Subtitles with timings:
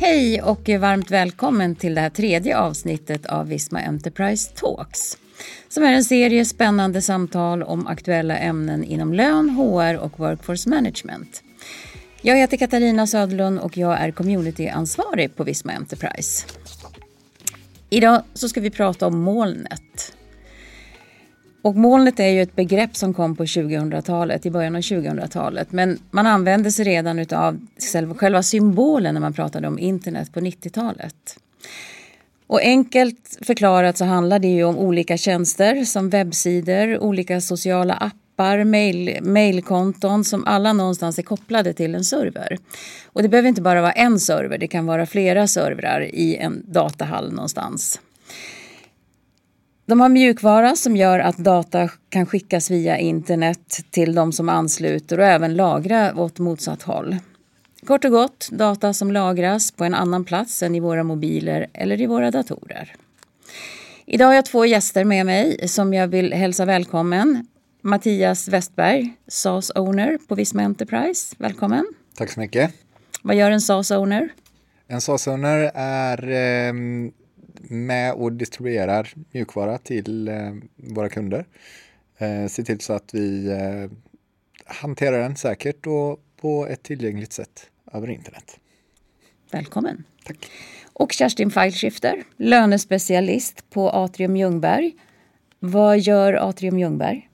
[0.00, 5.18] Hej och varmt välkommen till det här tredje avsnittet av Visma Enterprise Talks.
[5.68, 11.42] Som är en serie spännande samtal om aktuella ämnen inom lön, HR och workforce management.
[12.22, 16.46] Jag heter Katarina Södlund och jag är communityansvarig på Visma Enterprise.
[17.90, 19.87] Idag så ska vi prata om molnet.
[21.62, 25.72] Och molnet är ju ett begrepp som kom på 2000-talet, i början av 2000-talet.
[25.72, 27.60] Men man använde sig redan av
[28.16, 31.38] själva symbolen när man pratade om internet på 90-talet.
[32.46, 38.64] Och enkelt förklarat så handlar det ju om olika tjänster som webbsidor, olika sociala appar,
[38.64, 42.58] mail, mailkonton som alla någonstans är kopplade till en server.
[43.06, 46.62] Och det behöver inte bara vara en server, det kan vara flera servrar i en
[46.66, 48.00] datahall någonstans.
[49.88, 55.18] De har mjukvara som gör att data kan skickas via internet till de som ansluter
[55.18, 57.16] och även lagra åt motsatt håll.
[57.86, 62.00] Kort och gott, data som lagras på en annan plats än i våra mobiler eller
[62.00, 62.94] i våra datorer.
[64.06, 67.46] Idag har jag två gäster med mig som jag vill hälsa välkommen.
[67.82, 71.36] Mattias Westberg, SAS Owner på Visma Enterprise.
[71.38, 71.86] Välkommen!
[72.16, 72.74] Tack så mycket!
[73.22, 74.28] Vad gör en SAS Owner?
[74.88, 76.72] En SAS Owner är eh,
[77.60, 81.46] med och distribuerar mjukvara till eh, våra kunder.
[82.18, 83.90] Eh, ser till så att vi eh,
[84.66, 88.58] hanterar den säkert och på ett tillgängligt sätt över internet.
[89.50, 90.04] Välkommen!
[90.24, 90.50] Tack!
[90.92, 94.96] Och Kerstin Fileshifter, lönespecialist på Atrium Ljungberg.
[95.58, 97.28] Vad gör Atrium Ljungberg?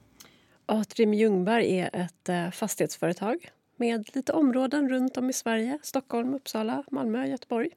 [0.65, 5.79] Atrium Ljungberg är ett fastighetsföretag med lite områden runt om i Sverige.
[5.83, 7.69] Stockholm, Uppsala, Malmö, Göteborg.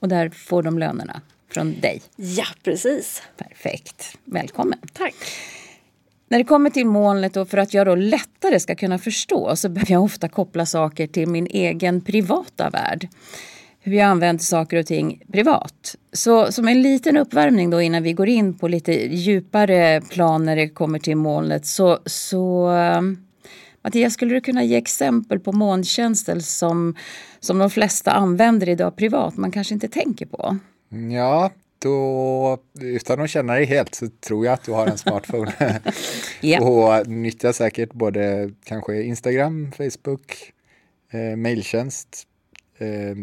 [0.00, 1.20] Och där får de lönerna
[1.50, 2.02] från dig?
[2.16, 3.22] Ja, precis.
[3.36, 4.18] Perfekt.
[4.24, 4.78] Välkommen.
[4.92, 5.14] Tack.
[6.28, 9.68] När det kommer till molnet och för att jag då lättare ska kunna förstå så
[9.68, 13.08] behöver jag ofta koppla saker till min egen privata värld.
[13.80, 15.96] Hur jag använder saker och ting privat.
[16.12, 20.56] Så som en liten uppvärmning då innan vi går in på lite djupare plan när
[20.56, 22.70] det kommer till molnet så, så
[23.82, 26.94] Mattias, skulle du kunna ge exempel på molntjänster som,
[27.40, 30.58] som de flesta använder idag privat, man kanske inte tänker på?
[31.12, 35.52] Ja, då, utan att känna dig helt så tror jag att du har en smartphone.
[36.40, 36.64] yeah.
[36.64, 40.52] och nyttjar säkert både kanske Instagram, Facebook,
[41.10, 42.26] eh, mailtjänst,
[42.78, 43.16] eh,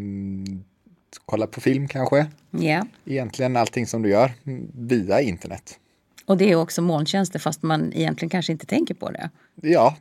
[1.25, 2.28] kolla på film kanske.
[2.59, 2.85] Yeah.
[3.06, 4.31] Egentligen allting som du gör
[4.73, 5.79] via internet.
[6.28, 9.30] Och det är också molntjänster fast man egentligen kanske inte tänker på det.
[9.62, 9.96] Ja,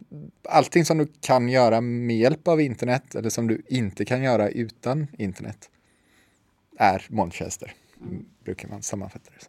[0.48, 4.48] allting som du kan göra med hjälp av internet eller som du inte kan göra
[4.48, 5.70] utan internet
[6.78, 8.24] är molntjänster, mm.
[8.44, 9.46] brukar man sammanfatta det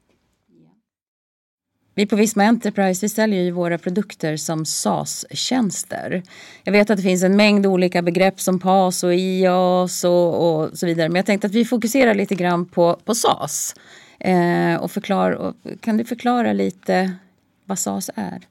[1.97, 6.23] vi på Visma Enterprise vi säljer ju våra produkter som SaaS-tjänster.
[6.63, 10.77] Jag vet att det finns en mängd olika begrepp som PAS och IAS och, och
[10.77, 11.09] så vidare.
[11.09, 13.75] Men jag tänkte att vi fokuserar lite grann på, på SaaS.
[14.19, 17.13] Eh, och förklar, och, kan du förklara lite
[17.65, 18.47] vad SAS är?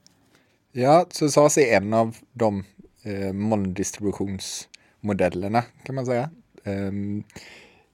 [0.73, 2.65] Ja, så SAS är en av de
[3.03, 6.31] eh, molndistributionsmodellerna kan man säga.
[6.65, 6.93] Eh,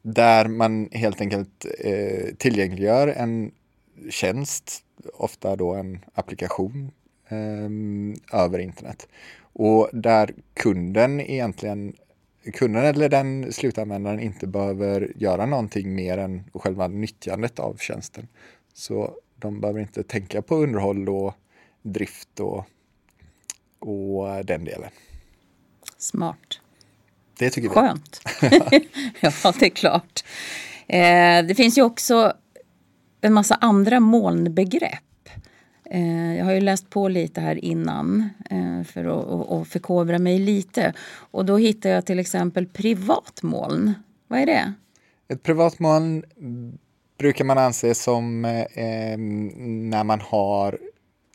[0.02, 3.52] där man helt enkelt eh, tillgängliggör en
[4.10, 4.84] tjänst,
[5.14, 6.90] ofta då en applikation
[7.28, 7.70] eh,
[8.40, 9.08] över internet.
[9.54, 11.96] Och där kunden egentligen
[12.52, 18.28] kunden eller den slutanvändaren inte behöver göra någonting mer än själva nyttjandet av tjänsten.
[18.74, 21.34] Så de behöver inte tänka på underhåll och
[21.82, 22.66] drift och,
[23.78, 24.90] och den delen.
[25.98, 26.60] Smart.
[27.38, 27.74] Det tycker vi.
[27.74, 28.20] Skönt.
[29.20, 30.24] ja, det är klart.
[30.86, 32.32] Eh, det finns ju också
[33.20, 35.11] en massa andra molnbegrepp.
[35.94, 39.04] Eh, jag har ju läst på lite här innan eh, för
[39.60, 40.94] att förkovra mig lite.
[41.30, 43.92] Och då hittar jag till exempel privatmoln.
[44.28, 44.72] Vad är det?
[45.28, 46.24] Ett privatmoln
[47.18, 49.18] brukar man anse som eh,
[49.58, 50.78] när man har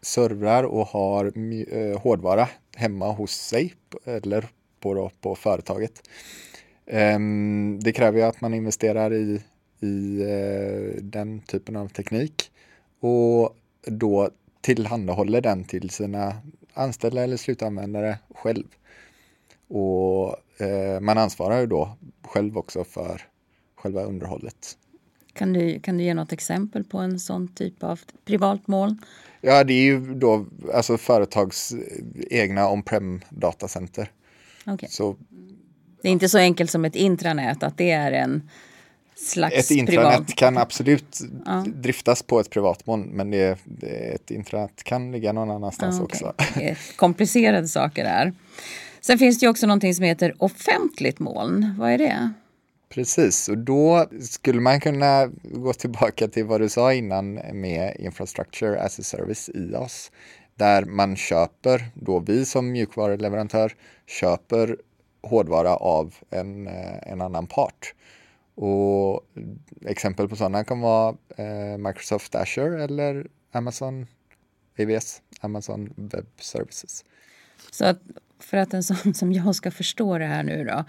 [0.02, 1.26] servrar och har
[1.72, 3.74] eh, hårdvara hemma hos sig
[4.06, 4.48] eller
[4.80, 6.10] på, då, på företaget.
[6.86, 7.20] Eh,
[7.82, 9.42] det kräver ju att man investerar i,
[9.80, 12.52] i eh, den typen av teknik
[13.00, 13.56] och
[13.88, 14.30] då
[14.62, 16.34] tillhandahåller den till sina
[16.74, 18.66] anställda eller slutanvändare själv.
[19.68, 23.22] Och eh, man ansvarar ju då själv också för
[23.76, 24.78] själva underhållet.
[25.34, 29.02] Kan du, kan du ge något exempel på en sån typ av privat moln?
[29.42, 31.74] Ja, det är ju då alltså företags
[32.30, 34.12] egna on-prem datacenter.
[34.66, 34.90] Okay.
[34.90, 35.16] Så,
[36.02, 38.50] det är inte så enkelt som ett intranät, att det är en
[39.18, 40.36] slags Ett intranät privat...
[40.36, 41.64] kan absolut ja.
[41.68, 46.72] driftas på ett privatmoln, men det, det, ett intranät kan ligga någon annanstans ja, okay.
[46.72, 46.96] också.
[46.96, 48.34] komplicerade saker där.
[49.02, 51.76] Sen finns det ju också någonting som heter offentligt moln.
[51.80, 52.34] Vad är det?
[52.90, 58.82] Precis, och då skulle man kunna gå tillbaka till vad du sa innan med Infrastructure
[58.82, 60.12] as a Service, IAS,
[60.56, 63.74] där man köper, då vi som mjukvaruleverantör
[64.06, 64.78] köper
[65.24, 67.94] hårdvara av en, eh, en annan part.
[68.58, 69.22] Och
[69.86, 74.08] exempel på sådana kan vara eh, Microsoft Azure eller Amazon
[74.80, 77.06] AWS, Amazon Web Services.
[77.72, 78.02] Så att
[78.40, 80.86] för att en sån som jag ska förstå det här nu då.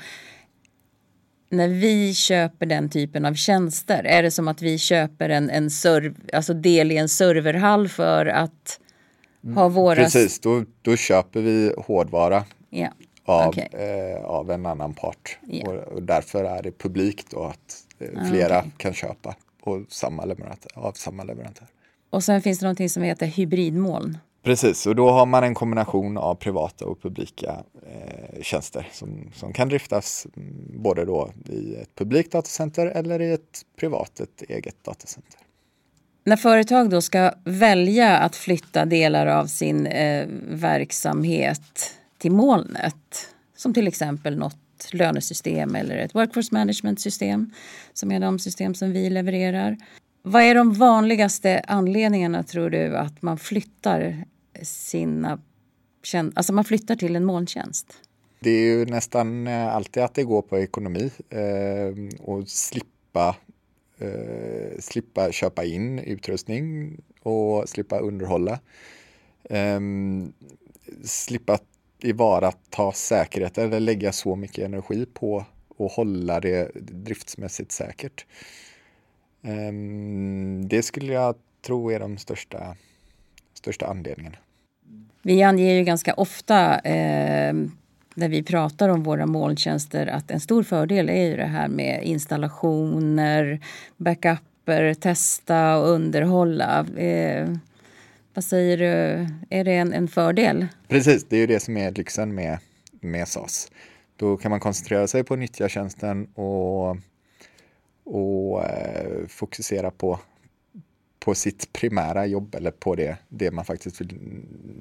[1.51, 5.71] När vi köper den typen av tjänster, är det som att vi köper en, en
[5.71, 8.81] serv, alltså del i en serverhall för att
[9.55, 9.95] ha våra...
[9.95, 12.89] Precis, då, då köper vi hårdvara Ja.
[13.29, 13.69] Av, Okej.
[13.73, 15.39] eh, av en annan part.
[15.47, 15.69] Ja.
[15.71, 18.71] Och, och därför är det publikt då att eh, Ah, flera okej.
[18.77, 21.67] kan köpa på samma leverantör, av samma leverantör.
[22.11, 24.19] Och sen finns det någonting som heter hybridmoln.
[24.43, 29.53] Precis, och då har man en kombination av privata och publika eh, tjänster som, som
[29.53, 34.85] kan driftas mm, både då i ett publikt datacenter eller i ett privat, ett eget
[34.85, 35.41] datacenter.
[36.25, 43.75] När företag då ska välja att flytta delar av sin eh, verksamhet till molnet, som
[43.75, 44.57] till exempel något
[44.93, 47.53] lönesystem eller ett workforce management system,
[47.93, 49.77] som är de system som vi levererar.
[50.23, 54.25] Vad är de vanligaste anledningarna tror du att man flyttar
[54.63, 55.41] sina
[56.35, 57.87] alltså man flyttar till en molntjänst?
[58.41, 63.37] Det är ju nästan eh, alltid att det går på ekonomi eh, och slippa,
[63.99, 68.61] eh, slippa köpa in utrustning och slippa underhålla.
[69.45, 69.81] Eh,
[71.05, 71.59] slippa
[72.01, 75.45] tillvarata säkerhet eller lägga så mycket energi på
[75.79, 78.27] att hålla det driftsmässigt säkert.
[79.43, 81.35] Ehm, det skulle jag
[81.67, 82.77] tro är de största,
[83.55, 84.37] största anledningarna.
[85.23, 87.55] Vi anger ju ganska ofta eh,
[88.15, 92.03] när vi pratar om våra molntjänster att en stor fördel är ju det här med
[92.05, 93.61] installationer,
[93.97, 96.87] backuper, testa och underhålla.
[96.97, 97.49] Eh,
[98.39, 100.67] vad säger du, är det en, en fördel?
[100.89, 102.59] Precis, det är ju det som är lyxen med,
[103.01, 103.71] med SAS.
[104.17, 106.97] Då kan man koncentrera sig på att nyttja tjänsten och,
[108.05, 110.21] och eh, fokusera på,
[111.19, 114.19] på sitt primära jobb eller på det, det man faktiskt vill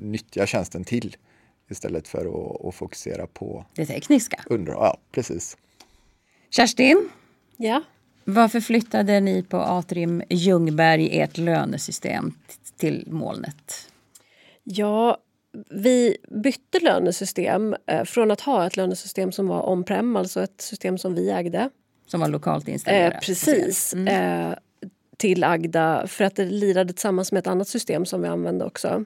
[0.02, 1.16] nyttja tjänsten till
[1.70, 4.42] istället för att, att fokusera på Det tekniska.
[4.46, 4.84] underhåll.
[4.84, 5.58] Ja, precis.
[6.50, 7.10] Kerstin,
[7.58, 7.84] Ja.
[8.30, 12.34] Varför flyttade ni på Atrium Ljungberg ert lönesystem
[12.78, 13.90] till molnet?
[14.64, 15.18] Ja,
[15.70, 20.98] vi bytte lönesystem eh, från att ha ett lönesystem som var on-prem, alltså ett system
[20.98, 21.70] som vi ägde,
[22.08, 23.14] Som var lokalt installerat?
[23.14, 24.54] eh, precis, eh,
[25.18, 29.06] till Agda för att det lirade tillsammans med ett annat system som vi använde också.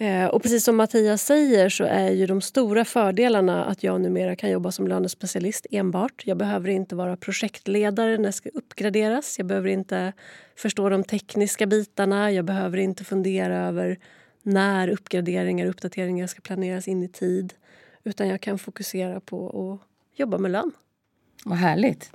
[0.00, 4.36] Eh, och precis som Mattias säger så är ju de stora fördelarna att jag numera
[4.36, 6.22] kan jobba som lönespecialist enbart.
[6.26, 9.38] Jag behöver inte vara projektledare när det ska uppgraderas.
[9.38, 10.12] Jag behöver inte
[10.56, 12.32] förstå de tekniska bitarna.
[12.32, 13.98] Jag behöver inte fundera över
[14.42, 17.54] när uppgraderingar och uppdateringar ska planeras in i tid.
[18.04, 20.72] Utan jag kan fokusera på att jobba med lön.
[21.44, 22.10] Vad härligt.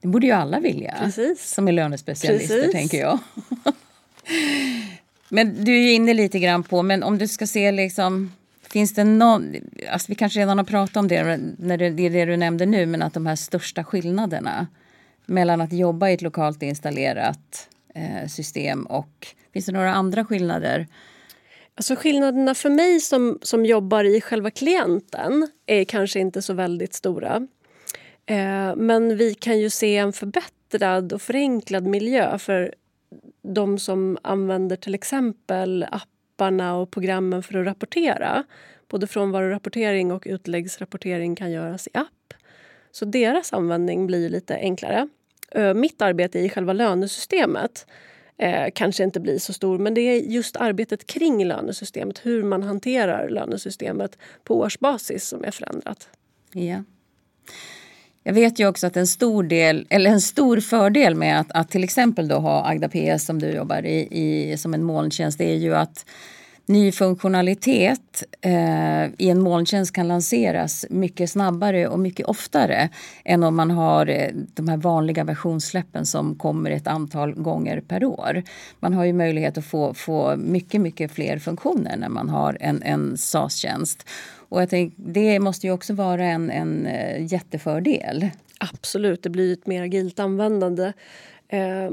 [0.00, 0.94] Det borde ju alla vilja.
[0.98, 1.54] Precis.
[1.54, 2.72] Som är lönespecialister, Precis.
[2.72, 3.18] tänker jag.
[5.34, 8.32] men du är inne lite grann på, men om du ska se liksom...
[8.62, 9.54] Finns det någon...
[9.90, 12.66] Alltså vi kanske redan har pratat om det, när det, det är det du nämnde
[12.66, 14.66] nu, men att de här största skillnaderna
[15.26, 19.26] mellan att jobba i ett lokalt installerat eh, system och...
[19.52, 20.86] Finns det några andra skillnader?
[21.74, 26.94] Alltså skillnaderna för mig som, som jobbar i själva klienten är kanske inte så väldigt
[26.94, 27.46] stora.
[28.26, 32.74] Eh, men vi kan ju se en förbättrad och förenklad miljö för
[33.44, 38.44] de som använder till exempel apparna och programmen för att rapportera.
[38.88, 42.34] Både frånvarorapportering och utläggsrapportering kan göras i app.
[42.90, 45.08] Så deras användning blir lite enklare.
[45.74, 47.86] Mitt arbete i själva lönesystemet
[48.36, 52.62] eh, kanske inte blir så stor men det är just arbetet kring lönesystemet, hur man
[52.62, 56.08] hanterar lönesystemet på årsbasis som är förändrat.
[56.52, 56.84] Ja.
[58.26, 61.70] Jag vet ju också att en stor del, eller en stor fördel med att, att
[61.70, 65.54] till exempel då ha Agda PS som du jobbar i, i som en molntjänst är
[65.54, 66.06] ju att
[66.66, 72.88] ny funktionalitet eh, i en molntjänst kan lanseras mycket snabbare och mycket oftare
[73.24, 78.04] än om man har eh, de här vanliga versionssläppen som kommer ett antal gånger per
[78.04, 78.42] år.
[78.80, 82.82] Man har ju möjlighet att få, få mycket, mycket fler funktioner när man har en,
[82.82, 84.08] en SAS-tjänst.
[84.48, 88.30] Och jag tänk, det måste ju också vara en, en eh, jättefördel.
[88.58, 90.92] Absolut, det blir ett mer agilt användande.
[91.48, 91.90] Eh,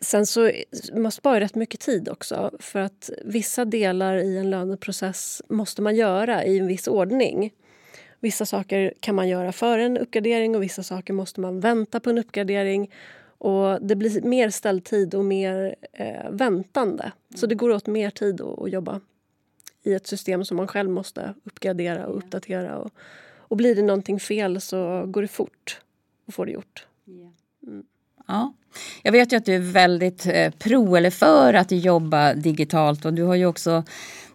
[0.00, 0.50] sen så
[0.94, 5.96] man sparar rätt mycket tid också för att vissa delar i en löneprocess måste man
[5.96, 7.52] göra i en viss ordning.
[8.20, 12.10] Vissa saker kan man göra före en uppgradering och vissa saker måste man vänta på
[12.10, 12.90] en uppgradering.
[13.38, 17.12] Och Det blir mer ställtid och mer eh, väntande.
[17.34, 19.00] Så det går åt mer tid att, att jobba
[19.82, 22.78] i ett system som man själv måste uppgradera och uppdatera.
[22.78, 22.90] Och,
[23.38, 25.80] och blir det någonting fel så går det fort
[26.26, 26.86] att få det gjort.
[27.06, 27.30] Yeah.
[28.26, 28.52] Ja.
[29.02, 33.14] Jag vet ju att du är väldigt eh, pro eller för att jobba digitalt och
[33.14, 33.84] du har ju också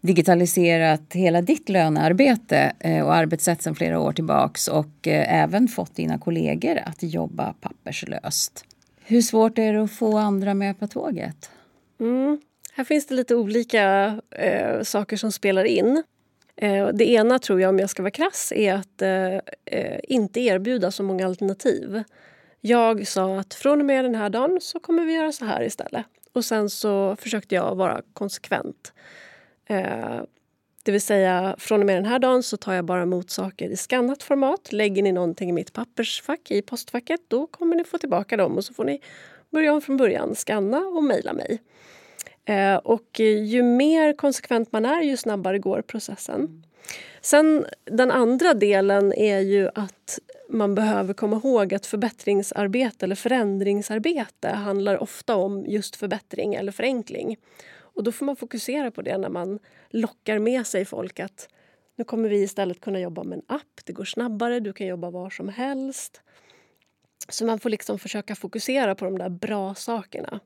[0.02, 5.96] digitaliserat hela ditt lönearbete eh, och arbetssätt sedan flera år tillbaks och eh, även fått
[5.96, 8.66] dina kollegor att jobba papperslöst.
[9.04, 11.50] Hur svårt är det att få andra med på tåget?
[12.00, 12.42] Mm.
[12.74, 16.04] Här finns det lite olika eh, saker som spelar in.
[16.56, 20.92] Eh, det ena tror jag, om jag ska vara krass, är att eh, inte erbjuda
[20.92, 22.04] så många alternativ.
[22.62, 25.64] Jag sa att från och med den här dagen så kommer vi göra så här
[25.64, 26.06] istället.
[26.34, 28.94] Och sen så försökte jag vara konsekvent.
[29.66, 30.22] Eh,
[30.84, 33.70] det vill säga, från och med den här dagen så tar jag bara emot saker
[33.70, 34.72] i skannat format.
[34.72, 38.66] Lägger ni någonting i mitt pappersfack, i postfacket, då kommer ni få tillbaka dem och
[38.66, 39.02] så får ni
[39.50, 41.62] börja om från början, skanna och mejla mig.
[42.46, 46.64] Eh, och ju mer konsekvent man är, ju snabbare går processen.
[47.22, 50.20] Sen den andra delen är ju att
[50.52, 57.38] man behöver komma ihåg att förbättringsarbete eller förändringsarbete handlar ofta om just förbättring eller förenkling.
[57.80, 61.48] Och då får man fokusera på det när man lockar med sig folk att
[61.96, 65.10] nu kommer vi istället kunna jobba med en app, det går snabbare, du kan jobba
[65.10, 66.22] var som helst.
[67.30, 70.40] Så man får liksom försöka fokusera på de där bra sakerna.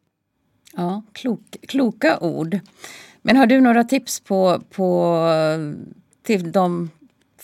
[0.73, 2.59] Ja, klok, kloka ord.
[3.21, 5.17] Men har du några tips på, på
[6.23, 6.89] till de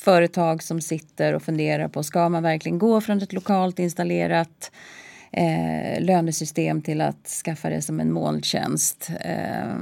[0.01, 4.71] företag som sitter och funderar på ska man verkligen gå från ett lokalt installerat
[5.31, 9.11] eh, lönesystem till att skaffa det som en molntjänst?
[9.19, 9.77] Eh,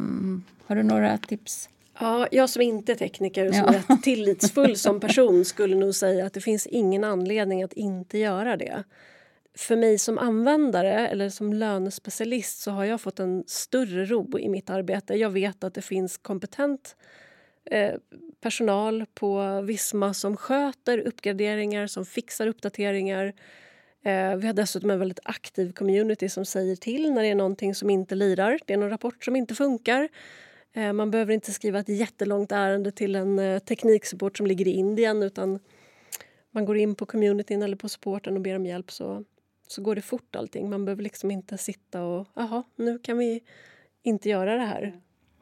[0.65, 1.69] har du några tips?
[1.99, 3.93] Ja, jag som inte är tekniker och som ja.
[3.93, 8.57] är tillitsfull som person skulle nog säga att det finns ingen anledning att inte göra
[8.57, 8.83] det
[9.57, 14.49] för mig som användare eller som lönespecialist så har jag fått en större ro i
[14.49, 15.13] mitt arbete.
[15.13, 16.95] Jag vet att det finns kompetent
[17.71, 17.95] Eh,
[18.41, 23.25] personal på Visma som sköter uppgraderingar, som fixar uppdateringar.
[24.03, 27.75] Eh, vi har dessutom en väldigt aktiv community som säger till när det är någonting
[27.75, 28.59] som inte lirar.
[28.65, 30.09] Det är någon rapport som inte funkar.
[30.73, 35.23] Eh, man behöver inte skriva ett jättelångt ärende till en tekniksupport som ligger i Indien
[35.23, 35.59] utan
[36.51, 39.23] man går in på communityn eller på supporten och ber om hjälp så
[39.71, 40.69] så går det fort allting.
[40.69, 43.43] Man behöver liksom inte sitta och jaha, nu kan vi
[44.03, 44.81] inte göra det här.
[44.83, 44.99] Mm.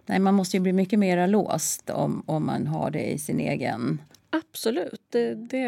[0.07, 3.39] Nej, man måste ju bli mycket mer låst om, om man har det i sin
[3.39, 4.01] egen...
[4.29, 5.01] Absolut.
[5.09, 5.63] Det, det,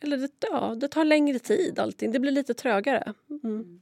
[0.00, 2.12] eller det, ja, det tar längre tid allting.
[2.12, 3.12] Det blir lite trögare.
[3.44, 3.80] Mm.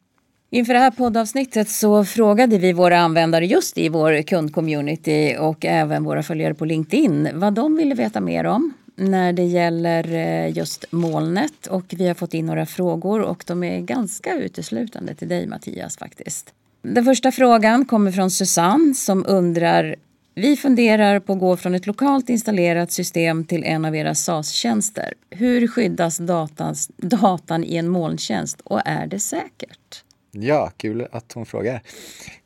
[0.51, 6.05] Inför det här poddavsnittet så frågade vi våra användare just i vår kundcommunity och även
[6.05, 10.85] våra följare på LinkedIn vad de ville veta mer om när det gäller eh, just
[10.91, 15.47] molnet och vi har fått in några frågor och de är ganska uteslutande till dig
[15.47, 16.55] Mattias faktiskt.
[16.83, 19.97] Den första frågan kommer från Susanne som undrar
[20.35, 25.15] vi funderar på att gå från ett lokalt installerat system till en av era SAS-tjänster.
[25.31, 30.05] Hur skyddas datans, datan i en molntjänst och är det säkert?
[30.31, 31.83] Ja, kul att hon frågar.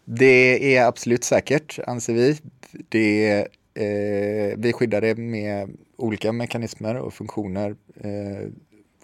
[0.04, 2.38] Det är absolut säkert, anser vi.
[2.88, 3.38] Det
[3.74, 8.48] eh, vi skyddar det med olika mekanismer och funktioner eh,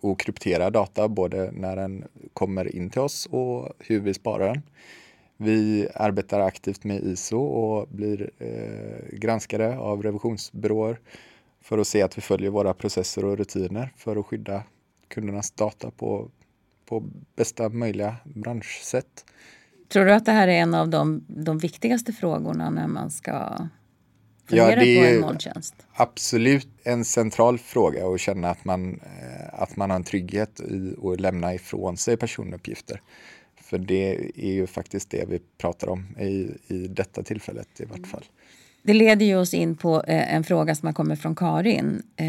[0.01, 4.63] och krypterar data både när den kommer in till oss och hur vi sparar den.
[5.37, 10.99] Vi arbetar aktivt med ISO och blir eh, granskade av revisionsbyråer
[11.63, 14.63] för att se att vi följer våra processer och rutiner för att skydda
[15.09, 16.31] kundernas data på,
[16.87, 17.05] på
[17.37, 19.25] bästa möjliga branschsätt.
[19.89, 23.69] Tror du att det här är en av de, de viktigaste frågorna när man ska
[24.49, 25.75] ja, det på en molntjänst?
[25.95, 30.95] Absolut en central fråga att känna att man, eh, att man har en trygghet i
[31.05, 33.01] att lämna ifrån sig personuppgifter.
[33.73, 38.07] För det är ju faktiskt det vi pratar om i, i detta tillfället i vart
[38.07, 38.25] fall.
[38.83, 42.03] Det leder ju oss in på eh, en fråga som har kommit från Karin.
[42.17, 42.27] Eh,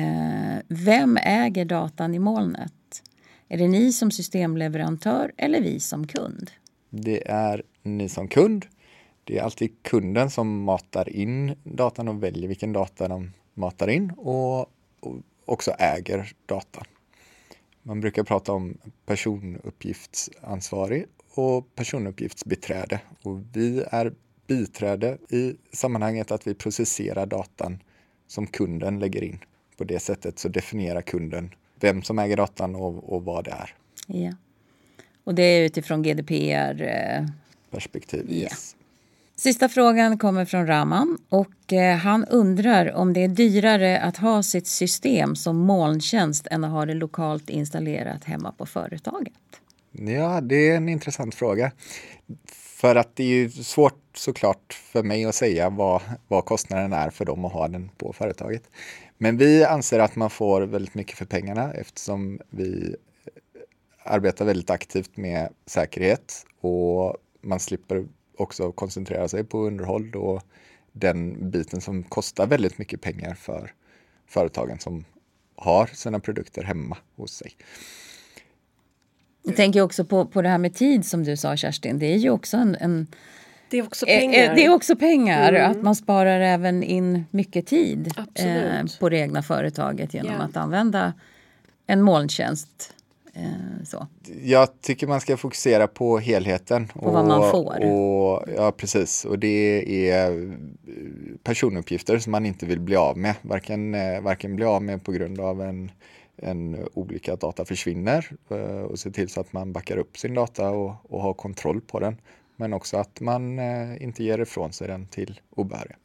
[0.67, 3.03] vem äger datan i molnet?
[3.50, 6.51] Är det ni som systemleverantör eller vi som kund?
[6.89, 8.65] Det är ni som kund
[9.23, 14.12] det är alltid kunden som matar in datan och väljer vilken data de matar in
[14.12, 14.65] och
[15.45, 16.83] också äger datan.
[17.83, 22.99] Man brukar prata om personuppgiftsansvarig och personuppgiftsbiträde.
[23.23, 24.13] Och vi är
[24.47, 27.79] biträde i sammanhanget att vi processerar datan
[28.27, 29.39] som kunden lägger in.
[29.77, 33.73] På det sättet så definierar kunden vem som äger datan och, och vad det är.
[34.07, 34.33] Ja.
[35.23, 36.81] Och det är utifrån GDPR?
[36.81, 37.25] Eh...
[37.71, 38.75] Perspektiv, yes.
[39.35, 44.43] Sista frågan kommer från Raman och eh, han undrar om det är dyrare att ha
[44.43, 49.33] sitt system som molntjänst än att ha det lokalt installerat hemma på företaget.
[49.95, 51.71] Ja, det är en intressant fråga.
[52.51, 57.09] För att det är ju svårt såklart för mig att säga vad, vad kostnaden är
[57.09, 58.63] för dem att ha den på företaget.
[59.17, 62.95] Men vi anser att man får väldigt mycket för pengarna eftersom vi
[63.25, 63.31] eh,
[64.03, 68.05] arbetar väldigt aktivt med säkerhet och man slipper
[68.38, 70.43] också koncentrera sig på underhåll och
[70.91, 73.73] den biten som kostar väldigt mycket pengar för
[74.27, 75.05] företagen som
[75.55, 77.55] har sina produkter hemma hos sig.
[79.43, 82.00] Jag tänker också på, på det här med tid som du sa Kerstin.
[82.00, 83.07] Det är ju också en, en
[83.73, 84.55] det är också pengar.
[84.55, 85.53] Det är också pengar.
[85.53, 85.71] Mm.
[85.71, 90.45] Att man sparar även in mycket tid eh, på det egna företaget genom yeah.
[90.45, 91.13] att använda
[91.88, 92.93] en molntjänst.
[93.33, 94.07] Eh, så.
[94.43, 96.88] Jag tycker man ska fokusera på helheten.
[96.88, 97.85] På och, vad man får.
[97.85, 99.25] Och, ja, precis.
[99.25, 100.57] Och det är
[101.43, 103.35] personuppgifter som man inte vill bli av med.
[103.41, 105.91] Varken, eh, varken bli av med på grund av en
[106.37, 110.33] en olycka att data försvinner eh, och se till så att man backar upp sin
[110.33, 112.17] data och, och har kontroll på den.
[112.55, 115.95] Men också att man eh, inte ger ifrån sig den till obehöriga.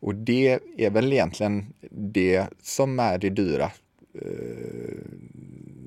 [0.00, 3.70] Och det är väl egentligen det som är det dyra
[4.14, 4.98] eh,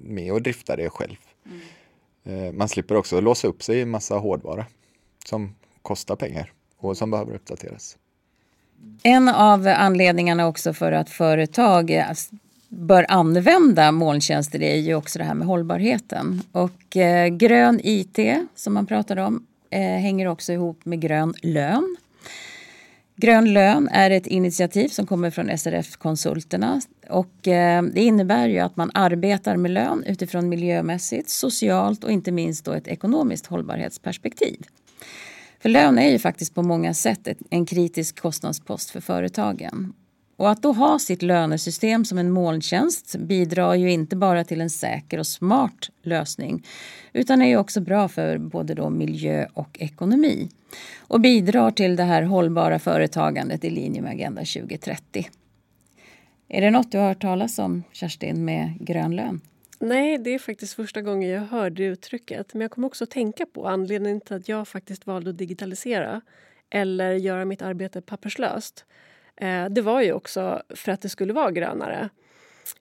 [0.04, 1.16] med att drifta det själv.
[1.46, 2.58] Mm.
[2.58, 4.66] Man slipper också låsa upp sig i massa hårdvara
[5.26, 7.98] som kostar pengar och som behöver uppdateras.
[9.04, 12.04] En av anledningarna också för att företag
[12.70, 16.42] bör använda molntjänster är ju också det här med hållbarheten.
[16.52, 18.20] Och eh, grön IT
[18.56, 21.98] som man pratar om eh, hänger också ihop med grön lön.
[23.16, 28.78] Grön lön är ett initiativ som kommer från SRF-konsulterna och eh, det innebär ju att
[28.78, 34.58] man arbetar med lön utifrån miljömässigt, socialt och inte minst då ett ekonomiskt hållbarhetsperspektiv.
[35.60, 39.94] För lön är ju faktiskt på många sätt en kritisk kostnadspost för företagen.
[40.38, 44.70] Och att då ha sitt lönesystem som en molntjänst bidrar ju inte bara till en
[44.70, 46.64] säker och smart lösning
[47.14, 50.50] utan är ju också bra för både då miljö och ekonomi
[50.98, 55.30] och bidrar till det här hållbara företagandet i linje med Agenda 2030.
[56.48, 59.42] Är det något du har hört talas om, Kerstin, med grön lön?
[59.80, 62.54] Nej, det är faktiskt första gången jag hör det uttrycket.
[62.54, 66.22] Men jag kommer också att tänka på anledningen till att jag faktiskt valde att digitalisera
[66.70, 68.86] eller göra mitt arbete papperslöst
[69.70, 72.10] det var ju också för att det skulle vara grönare.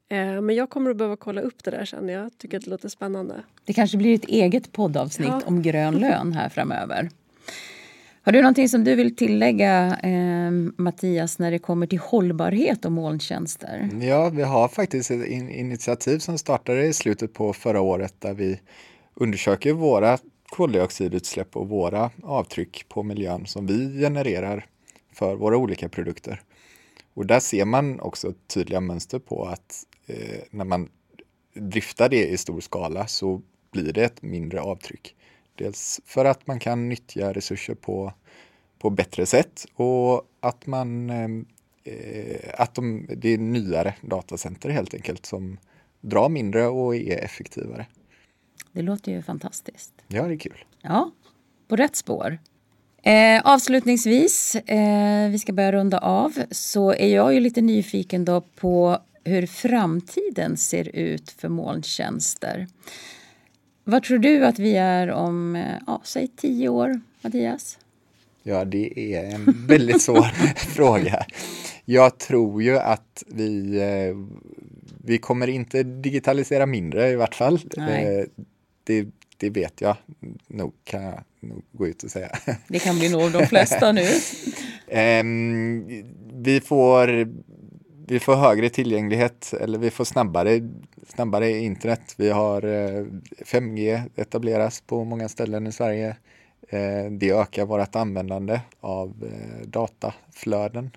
[0.09, 2.09] Eh, men jag kommer att behöva kolla upp det där sen.
[2.09, 3.35] Jag tycker att det låter spännande.
[3.65, 5.41] Det kanske blir ett eget poddavsnitt ja.
[5.47, 7.09] om grön lön här framöver.
[8.23, 12.93] Har du någonting som du vill tillägga, eh, Mattias, när det kommer till hållbarhet och
[12.93, 13.91] molntjänster?
[14.01, 18.35] Ja, vi har faktiskt ett in initiativ som startade i slutet på förra året där
[18.35, 18.61] vi
[19.15, 24.67] undersöker våra koldioxidutsläpp och våra avtryck på miljön som vi genererar
[25.17, 26.43] för våra olika produkter.
[27.15, 30.89] Och där ser man också tydliga mönster på att eh, när man
[31.55, 35.17] driftar det i stor skala så blir det ett mindre avtryck.
[35.55, 38.13] Dels för att man kan nyttja resurser på,
[38.79, 45.27] på bättre sätt och att man eh, att de, det är nyare datacenter helt enkelt
[45.27, 45.59] som
[46.01, 47.87] drar mindre och är effektivare.
[48.73, 49.93] Det låter ju fantastiskt.
[50.09, 50.65] Ja, det är kul.
[50.81, 51.11] Ja,
[51.69, 52.39] på rätt spår.
[53.03, 58.41] Eh, avslutningsvis, eh, vi ska börja runda av, så är jag ju lite nyfiken då
[58.41, 62.67] på hur framtiden ser ut för molntjänster.
[63.85, 67.79] Vad tror du att vi är om, eh, ja, säg tio år, Mattias?
[68.43, 70.23] Ja, det är en väldigt svår
[70.57, 71.27] fråga.
[71.85, 74.17] Jag tror ju att vi, eh,
[75.05, 77.61] vi kommer inte digitalisera mindre i vart fall.
[77.77, 78.19] Nej.
[78.21, 78.25] Eh,
[78.85, 79.97] det, det vet jag
[80.47, 82.31] nog kan jag nog gå ut och säga.
[82.69, 84.07] Det kan bli nog de flesta nu.
[85.21, 85.87] um,
[86.43, 87.29] vi, får,
[88.07, 90.61] vi får högre tillgänglighet eller vi får snabbare,
[91.09, 92.15] snabbare internet.
[92.17, 92.63] Vi har
[93.45, 96.17] 5G eh, etableras på många ställen i Sverige.
[96.73, 100.91] Uh, det ökar vårt användande av uh, dataflöden.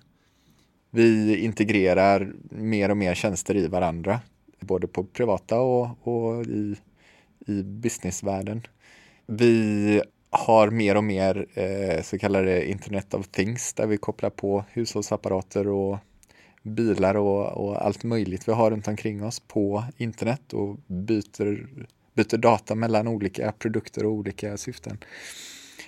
[0.90, 4.20] Vi integrerar mer och mer tjänster i varandra,
[4.60, 6.76] både på privata och, och i
[7.46, 8.66] i businessvärlden.
[9.26, 14.64] Vi har mer och mer eh, så kallade Internet of Things där vi kopplar på
[14.68, 15.98] hushållsapparater och
[16.62, 21.68] bilar och, och, allt möjligt vi har runt omkring oss på internet och byter,
[22.14, 24.98] byter data mellan olika produkter och olika syften.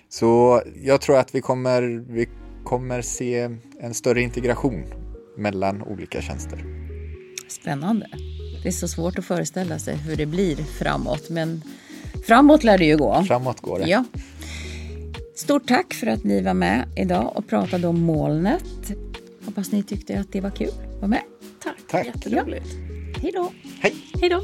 [0.09, 2.29] Så jag tror att vi kommer, vi
[2.65, 3.49] kommer se
[3.81, 4.85] en större integration
[5.37, 6.65] mellan olika tjänster.
[7.49, 8.07] Spännande.
[8.63, 11.63] Det är så svårt att föreställa sig hur det blir framåt, men
[12.27, 13.25] framåt lär det ju gå.
[13.25, 13.89] Framåt går det.
[13.89, 14.05] Ja.
[15.37, 18.93] Stort tack för att ni var med idag och pratade om molnet.
[19.45, 21.23] Hoppas ni tyckte att det var kul att vara med.
[21.63, 22.07] Tack, Tack.
[22.07, 22.67] jätteroligt.
[23.23, 23.53] Hej då!
[23.81, 23.95] Hej!
[24.21, 24.41] Hej då!